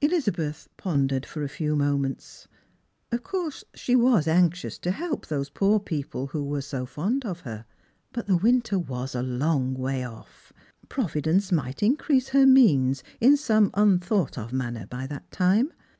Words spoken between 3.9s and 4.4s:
was